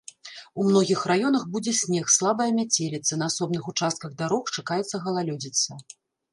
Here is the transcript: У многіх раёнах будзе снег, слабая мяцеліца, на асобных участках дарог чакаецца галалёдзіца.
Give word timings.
У 0.61 0.63
многіх 0.69 1.03
раёнах 1.11 1.43
будзе 1.55 1.73
снег, 1.81 2.05
слабая 2.15 2.49
мяцеліца, 2.59 3.11
на 3.21 3.29
асобных 3.35 3.63
участках 3.75 4.19
дарог 4.25 4.43
чакаецца 4.59 5.05
галалёдзіца. 5.07 5.71